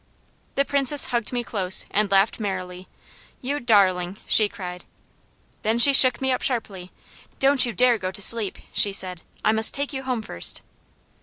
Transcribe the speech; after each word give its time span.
The 0.55 0.65
Princess 0.65 1.05
hugged 1.13 1.31
me 1.31 1.43
close 1.43 1.85
and 1.91 2.09
laughed 2.09 2.39
merrily. 2.39 2.87
"You 3.39 3.59
darling!" 3.59 4.17
she 4.25 4.49
cried. 4.49 4.83
Then 5.61 5.77
she 5.77 5.93
shook 5.93 6.19
me 6.19 6.31
up 6.31 6.41
sharply: 6.41 6.91
"Don't 7.37 7.67
you 7.67 7.71
dare 7.71 7.99
go 7.99 8.09
to 8.09 8.19
sleep!" 8.23 8.57
she 8.73 8.93
said. 8.93 9.21
"I 9.45 9.51
must 9.51 9.75
take 9.75 9.93
you 9.93 10.01
home 10.01 10.23
first." 10.23 10.63